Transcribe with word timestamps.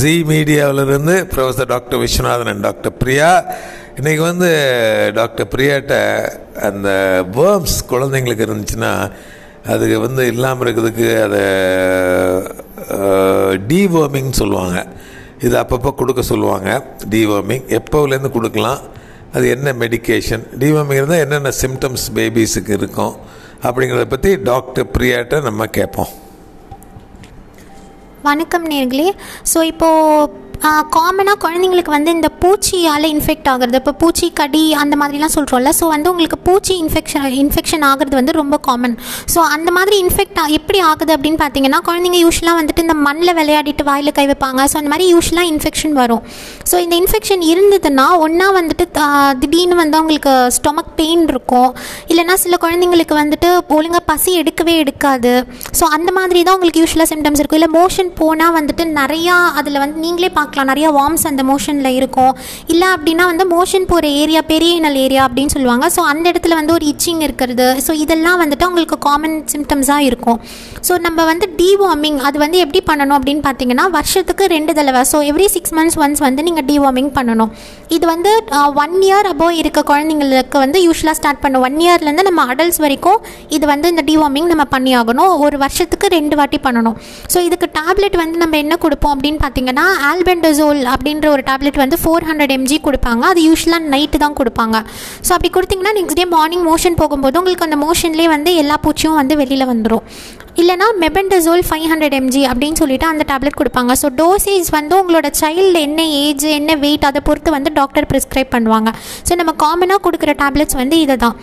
G 0.00 0.12
மீடியாவிலிருந்து 0.28 1.14
professor 1.32 1.68
doctor 1.72 2.00
Viswanathan 2.02 2.50
and 2.52 2.64
doctor 2.66 2.94
Priya. 3.00 3.30
இன்றைக்கி 3.98 4.22
வந்து 4.28 4.48
doctor 5.18 5.48
பிரியாட்ட 5.54 5.94
அந்த 6.68 6.88
வேர்ம்ஸ் 7.36 7.76
குழந்தைங்களுக்கு 7.90 8.46
இருந்துச்சுன்னா 8.46 8.92
அதுக்கு 9.72 9.98
வந்து 10.04 10.22
இல்லாமல் 10.32 10.64
இருக்கிறதுக்கு 10.64 11.08
அதை 11.26 11.42
டீவர்மிங் 13.72 14.32
சொல்லுவாங்க. 14.40 14.78
இது 15.46 15.54
அப்பப்போ 15.62 15.92
கொடுக்க 16.00 16.24
சொல்லுவாங்க. 16.32 16.70
டீவர்மிங் 17.14 17.66
எப்போலேருந்து 17.80 18.32
கொடுக்கலாம்? 18.38 18.80
அது 19.34 19.44
என்ன 19.56 19.68
மெடிகேஷன் 19.84 20.46
டிவோமிங் 20.62 21.00
இருந்தால் 21.00 21.24
என்னென்ன 21.26 21.54
சிம்டம்ஸ் 21.62 22.08
பேபிஸுக்கு 22.16 22.74
இருக்கும்? 22.80 23.14
அப்படிங்கிறத 23.66 24.08
பற்றி 24.16 24.32
டாக்டர் 24.50 24.92
பிரியாட்ட 24.96 25.42
நம்ம 25.48 25.66
கேட்போம். 25.78 26.12
வணக்கம் 28.26 28.66
நேர்களே. 28.72 29.08
ஸோ 29.52 29.58
இப்போது 29.72 30.40
காமனாக 30.94 31.38
குழந்தைங்களுக்கு 31.44 31.92
வந்து 31.94 32.10
இந்த 32.16 32.28
பூச்சியால் 32.40 33.06
இன்ஃபெக்ட் 33.12 33.48
ஆகிறது 33.52 33.78
இப்போ 33.80 33.92
பூச்சி 34.02 34.26
கடி 34.40 34.60
அந்த 34.82 34.94
மாதிரிலாம் 35.00 35.32
சொல்கிறோம்ல 35.36 35.70
ஸோ 35.78 35.84
வந்து 35.92 36.08
உங்களுக்கு 36.10 36.38
பூச்சி 36.48 36.74
இன்ஃபெக்ஷன் 36.82 37.24
இன்ஃபெக்ஷன் 37.44 37.84
ஆகிறது 37.88 38.14
வந்து 38.18 38.32
ரொம்ப 38.38 38.56
காமன் 38.66 38.94
ஸோ 39.34 39.38
அந்த 39.54 39.70
மாதிரி 39.76 39.96
இன்ஃபெக்ட் 40.04 40.38
எப்படி 40.58 40.80
ஆகுது 40.90 41.12
அப்படின்னு 41.16 41.38
பார்த்தீங்கன்னா 41.40 41.80
குழந்தைங்க 41.88 42.18
யூஸ்வலாக 42.24 42.58
வந்துட்டு 42.60 42.84
இந்த 42.86 42.96
மண்ணில் 43.06 43.32
விளையாடிட்டு 43.38 43.86
வாயில் 43.88 44.14
கை 44.18 44.26
வைப்பாங்க. 44.30 44.60
ஸோ 44.72 44.76
அந்த 44.80 44.92
மாதிரி 44.92 45.08
யூஸ்வலாக 45.14 45.50
இன்ஃபெக்ஷன் 45.52 45.96
வரும். 46.02 46.22
ஸோ 46.70 46.78
இந்த 46.84 46.94
இன்ஃபெக்ஷன் 47.02 47.42
இருந்ததுன்னா 47.52 48.06
ஒன்றா 48.26 48.48
வந்துட்டு 48.58 48.86
திடீர்னு 49.42 49.80
வந்து 49.82 49.98
அவங்களுக்கு 50.00 50.34
ஸ்டொமக் 50.58 50.94
பெயின் 51.00 51.26
இருக்கும். 51.32 51.70
இல்லைன்னா 52.12 52.36
சில 52.44 52.54
குழந்தைங்களுக்கு 52.66 53.16
வந்துட்டு 53.22 53.50
ஒழுங்காக 53.78 54.04
பசி 54.12 54.30
எடுக்கவே 54.42 54.76
எடுக்காது. 54.84 55.34
ஸோ 55.80 55.84
அந்த 55.98 56.10
மாதிரி 56.20 56.42
தான் 56.46 56.56
உங்களுக்கு 56.58 56.84
யூஸ்வலாக 56.84 57.10
சிம்டம்ஸ் 57.14 57.42
இருக்கும். 57.42 57.60
இல்லை 57.62 57.72
மோஷன் 57.80 58.11
போனால் 58.20 58.54
வந்துட்டு 58.58 58.84
நிறையா 59.00 59.36
அதில் 59.58 59.80
வந்து 59.82 59.98
நீங்களே 60.04 60.30
பார்க்கலாம். 60.38 60.68
நிறையா 60.72 60.90
வார்ம்ஸ் 60.98 61.26
அந்த 61.30 61.42
மோஷனில் 61.50 61.90
இருக்கும். 61.98 62.32
இல்லை 62.72 62.88
அப்படின்னா 62.96 63.26
வந்து 63.32 63.46
மோஷன் 63.54 63.86
போகிற 63.92 64.06
ஏரியா 64.22 64.42
பெரிய 64.52 64.72
இனல் 64.80 64.98
ஏரியா 65.04 65.22
அப்படின்னு 65.28 65.54
சொல்லுவாங்க. 65.56 65.86
ஸோ 65.96 66.02
அந்த 66.12 66.24
இடத்துல 66.32 66.56
வந்து 66.60 66.74
ஒரு 66.76 66.86
இச்சிங் 66.92 67.22
இருக்கிறது. 67.26 67.68
ஸோ 67.86 67.94
இதெல்லாம் 68.04 68.40
வந்துட்டு 68.42 68.66
அவங்களுக்கு 68.68 68.98
காமன் 69.08 69.36
சிம்டம்ஸாக 69.54 70.08
இருக்கும். 70.10 70.40
ஸோ 70.88 70.92
நம்ம 71.06 71.24
வந்து 71.32 71.48
டிவார்மிங் 71.60 72.18
அது 72.28 72.36
வந்து 72.44 72.60
எப்படி 72.64 72.82
பண்ணணும் 72.90 73.16
அப்படின்னு 73.18 73.44
பார்த்தீங்கன்னா 73.48 73.86
வருஷத்துக்கு 73.98 74.46
ரெண்டு 74.56 74.74
தடவை. 74.80 75.02
So 75.12 75.20
every 75.32 75.48
six 75.56 75.74
months 75.78 75.98
once 76.04 76.22
வந்து 76.26 76.46
நீங்கள் 76.48 76.66
டிவார்மிங் 76.70 77.12
பண்ணணும். 77.18 77.52
இது 77.96 78.04
வந்து 78.14 78.30
ஒன் 78.84 78.96
இயர் 79.08 79.26
அபோவ் 79.32 79.54
இருக்க 79.62 79.80
குழந்தைங்களுக்கு 79.92 80.58
வந்து 80.64 80.78
யூஸ்வலாக 80.86 81.16
ஸ்டார்ட் 81.18 81.40
பண்ணும் 81.44 81.64
ஒன் 81.66 81.78
இயர்லேருந்து 81.84 82.24
நம்ம 82.28 82.44
அடல்ட்ஸ் 82.52 82.80
வரைக்கும் 82.84 83.18
இது 83.56 83.64
வந்து 83.72 83.86
இந்த 83.92 84.02
டிவார்மிங் 84.08 84.48
நம்ம 84.52 84.64
பண்ணி 84.74 84.92
ஆகணும் 85.00 85.32
ஒரு 85.44 85.56
வருஷத்துக்கு 85.64 86.06
ரெண்டு 86.16 86.34
வாட்டி 86.40 86.58
பண்ணணும். 86.66 86.96
ஸோ 87.32 87.38
இதுக்கு 87.48 87.66
டேப்லெட் 87.78 88.00
டேப்லெட் 88.02 88.22
வந்து 88.22 88.38
நம்ம 88.42 88.56
என்ன 88.62 88.74
கொடுப்போம் 88.82 89.12
அப்படின்னு 89.14 89.38
பார்த்தீங்கன்னா 89.42 89.84
ஆல்பெண்டசோல் 90.08 90.80
அப்படின்ற 90.92 91.26
ஒரு 91.34 91.42
டேப்லெட் 91.48 91.78
வந்து 91.82 91.96
ஃபோர் 92.02 92.24
ஹண்ட்ரட் 92.28 92.52
எம்ஜி 92.56 92.76
கொடுப்பாங்க. 92.86 93.22
அது 93.32 93.40
யூஸ்வலாக 93.48 93.90
நைட்டு 93.92 94.18
தான் 94.22 94.34
கொடுப்பாங்க. 94.40 94.76
ஸோ 95.26 95.30
அப்படி 95.36 95.50
கொடுத்தீங்கன்னா 95.56 95.92
நெக்ஸ்ட் 95.98 96.18
டே 96.20 96.24
மார்னிங் 96.34 96.64
மோஷன் 96.70 96.98
போகும்போது 97.02 97.38
உங்களுக்கு 97.40 97.66
அந்த 97.68 97.78
மோஷன்லேயே 97.84 98.30
வந்து 98.34 98.52
எல்லா 98.62 98.78
பூச்சியும் 98.86 99.18
வந்து 99.20 99.36
வெளியில் 99.42 99.70
வந்துடும் 99.72 100.04
இல்லைனா 100.62 100.86
மெபெண்டசோல் 101.04 101.64
ஃபைவ் 101.68 101.86
ஹண்ட்ரட் 101.92 102.16
எம்ஜி 102.20 102.42
அப்படின்னு 102.50 102.80
சொல்லிட்டு 102.82 103.06
அந்த 103.12 103.24
டேப்லெட் 103.30 103.60
கொடுப்பாங்க. 103.60 103.92
ஸோ 104.02 104.08
டோசேஜ் 104.20 104.68
வந்து 104.78 104.94
உங்களோட 105.02 105.28
சைல்டு 105.42 105.78
என்ன 105.86 106.02
ஏஜ் 106.24 106.46
என்ன 106.58 106.76
வெயிட் 106.84 107.08
அதை 107.10 107.22
பொறுத்து 107.28 107.56
வந்து 107.58 107.72
டாக்டர் 107.80 108.08
ப்ரிஸ்கிரைப் 108.12 108.54
பண்ணுவாங்க. 108.56 108.90
ஸோ 109.28 109.34
நம்ம 109.42 109.54
காமனாக 109.64 110.02
கொடுக்குற 110.08 110.34
டேப்லெட்ஸ் 110.44 110.78
வந்து 110.82 110.98
இதை 111.06 111.16
தான் 111.26 111.36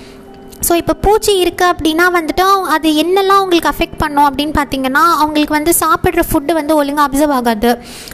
ஸோ 0.67 0.73
இப்போ 0.75 0.93
பூச்சி 1.03 1.33
இருக்குது 1.43 1.69
அப்படின்னா 1.73 2.05
வந்துட்டு 2.15 2.43
அது 2.75 2.87
என்னெல்லாம் 3.03 3.39
அவங்களுக்கு 3.41 3.69
அஃபெக்ட் 3.71 3.99
பண்ணும் 4.01 4.27
அப்படின்னு 4.29 4.53
பார்த்தீங்கன்னா 4.57 5.03
அவங்களுக்கு 5.21 5.53
வந்து 5.57 5.71
சாப்பிட்ற 5.81 6.23
ஃபுட்டு 6.29 6.53
வந்து 6.59 6.73
ஒழுங்காக 6.79 7.05
அப்சர்வ் 7.07 7.33
ஆகாது. 7.37 7.71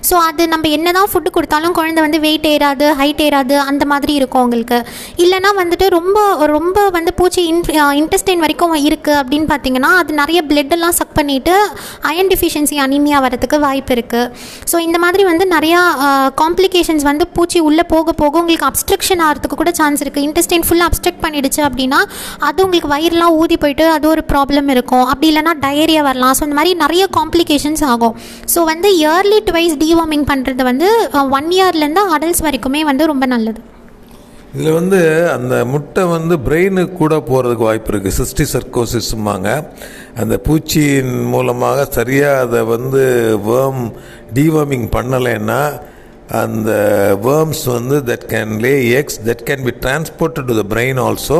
ஸோ 0.09 0.15
அது 0.27 0.43
நம்ம 0.47 0.69
என்ன 0.77 0.91
தான் 0.91 1.09
ஃபுட்டு 1.11 1.29
கொடுத்தாலும் 1.35 1.75
குழந்தை 1.79 2.01
வந்து 2.05 2.19
வெயிட் 2.25 2.47
ஏறாது 2.51 2.87
ஹைட் 2.99 3.21
ஏறாது 3.27 3.55
அந்த 3.69 3.83
மாதிரி 3.85 4.13
இருக்கும் 4.13 4.41
அவங்களுக்கு. 4.43 4.79
இல்லைனா 5.23 5.51
வந்துட்டு 5.61 5.87
ரொம்ப 5.97 6.19
ரொம்ப 6.55 6.77
வந்து 6.89 7.13
பூச்சி 7.19 7.41
இன் 7.51 7.61
இன்டெஸ்டைன் 8.01 8.43
வரைக்கும் 8.45 8.75
இருக்குது 8.89 9.17
அப்படின்னு 9.21 9.47
பார்த்தீங்கன்னா 9.51 9.91
அது 10.01 10.13
நிறைய 10.13 10.41
பிளட்டெல்லாம் 10.49 10.95
சக் 10.99 11.15
பண்ணிவிட்டு 11.19 11.55
அயன் 12.11 12.31
டிஃபிஷியன்சி 12.33 12.77
அனிமியா 12.85 13.19
வரதுக்கு 13.25 13.59
வாய்ப்பு 13.59 13.93
இருக்குது 13.95 14.29
ஸோ 14.71 14.77
இந்த 14.87 14.97
மாதிரி 14.99 15.23
வந்து 15.23 15.47
நிறையா 15.55 15.81
காம்ப்ளிகேஷன்ஸ் 16.43 17.05
வந்து 17.09 17.27
பூச்சி 17.35 17.59
உள்ளே 17.59 17.83
போக 17.93 18.13
போக 18.13 18.39
உங்களுக்கு 18.39 18.69
அப்ஸ்ட்ரக்ஷன் 18.69 19.23
ஆகிறதுக்கு 19.27 19.55
கூட 19.55 19.71
சான்ஸ் 19.71 20.03
இருக்குது 20.05 20.25
இன்டெஸ்டைன் 20.29 20.65
ஃபுல்லாக 20.67 20.89
அப்ஸ்ட்ரக்ட் 20.89 21.23
பண்ணிடுச்சு 21.25 21.61
அப்படின்னா 21.63 21.99
அது 22.47 22.59
உங்களுக்கு 22.65 22.89
வயிறுலாம் 22.95 23.37
ஊதி 23.41 23.57
போயிட்டு 23.63 23.85
அது 23.95 24.05
ஒரு 24.13 24.23
ப்ராப்ளம் 24.31 24.71
இருக்கும். 24.75 25.05
அப்படி 25.11 25.29
இல்லைனா 25.31 25.53
டயரியா 25.65 26.01
வரலாம். 26.09 26.35
ஸோ 26.39 26.43
இந்த 26.47 26.57
மாதிரி 26.59 26.73
நிறைய 26.83 27.05
காம்ப்ளிகேஷன்ஸ் 27.19 27.85
ஆகும். 27.91 28.17
ஸோ 28.55 28.59
வந்து 28.71 28.89
இயர்லி 29.03 29.39
டுவைஸ் 29.51 29.77
டிவார்மிங் 29.83 30.27
பண்ணுறது 30.33 30.65
வந்து 30.71 30.89
ஒன் 31.37 31.49
இயர்லேருந்து 31.59 32.03
அடல்ட்ஸ் 32.17 32.45
வரைக்குமே 32.47 32.83
வந்து 32.91 33.11
ரொம்ப 33.13 33.27
நல்லது. 33.35 33.61
இதில் 34.57 34.75
வந்து 34.79 34.99
அந்த 35.35 35.55
முட்டை 35.71 36.03
வந்து 36.15 36.35
பிரெயினுக்கு 36.43 36.93
கூட 36.99 37.15
போகிறதுக்கு 37.29 37.65
வாய்ப்பு 37.67 37.91
இருக்குது 37.91 38.17
சிஸ்டி 38.19 38.45
சர்க்கோசிஸ்மாங்க 38.51 39.49
அந்த 40.21 40.35
பூச்சியின் 40.45 41.15
மூலமாக 41.33 41.87
சரியாக 41.97 42.43
அதை 42.45 42.61
வந்து 42.75 43.01
வேர்ம் 43.49 43.83
டிவார்மிங் 44.37 44.87
பண்ணலைன்னா 44.95 45.59
அந்த 46.43 46.71
வேர்ம்ஸ் 47.25 47.65
வந்து 47.73 47.97
that 48.11 48.25
can 48.31 48.53
lay 48.65 48.71
eggs 48.99 49.19
that 49.27 49.43
can 49.49 49.65
be 49.67 49.73
transport 49.83 50.39
to 50.51 50.55
the 50.61 50.63
brain 50.73 51.01
also 51.07 51.39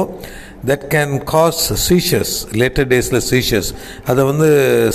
that 0.66 0.86
can 0.94 1.24
cause 1.24 1.64
சீஷஸ் 1.88 2.34
later 2.62 2.88
டேஸில் 2.94 3.22
சீஷஸ் 3.31 3.70
அதை 4.06 4.22
வந்து 4.26 4.50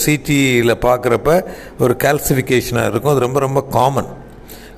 சிடியில் 0.05 0.75
பார்க்குறப்ப 0.87 1.45
ஒரு 1.79 1.97
கால்சிஃபிகேஷனாக 2.05 2.89
இருக்கும். 2.91 3.13
அது 3.13 3.27
ரொம்ப 3.27 3.41
ரொம்ப 3.41 3.63
காமன் 3.71 4.11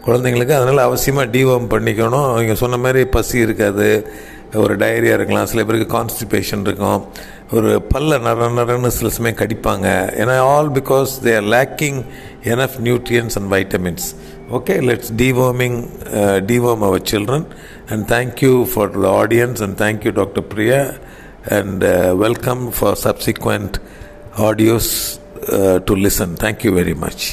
குழந்தைங்களுக்கு 0.06 0.54
அதனால் 0.58 0.86
அவசியமாக 0.88 1.32
டிவம் 1.36 1.70
பண்ணிக்கணும். 1.72 2.26
அவங்க 2.31 2.54
சொன்ன 2.54 2.76
மாதிரி 2.76 3.04
பசி 3.04 3.38
இருக்காது. 3.38 3.88
ஒரு 4.60 4.76
டயரியா 4.76 5.14
இருக்கலாம் 5.18 5.46
சில 5.46 5.64
பேருக்கு 5.64 5.98
கான்ஸ்டிபேஷன் 5.98 6.64
இருக்கும். 6.66 7.04
ஒரு 7.52 7.70
பல்ல 7.94 8.18
நர 8.20 8.48
நரன்னு 8.56 8.86
சில 8.86 9.10
சமயம் 9.10 9.36
கடிப்பாங்க. 9.36 9.86
ஏன்னா 10.20 10.38
all 10.38 10.70
because 10.70 11.10
they 11.24 11.32
are 11.36 11.48
lacking 11.56 12.04
enough 12.44 12.76
nutrients 12.86 13.36
and 13.38 13.50
vitamins 13.52 14.06
okay 14.50 14.74
let's 14.88 15.12
deworming 15.16 15.78
deworm 16.50 16.82
our 16.88 17.00
children 17.12 17.46
and 17.88 18.04
thank you 18.12 18.66
for 18.74 18.90
the 18.90 19.12
audience 19.22 19.62
and 19.62 19.78
thank you 19.82 20.12
doctor 20.12 20.46
Priya 20.46 20.80
and 21.58 21.84
welcome 22.16 22.72
for 22.78 22.98
subsequent 23.04 23.78
audios 24.38 24.92
to 25.84 25.96
listen 25.96 26.34
thank you 26.44 26.72
very 26.80 26.96
much 26.96 27.24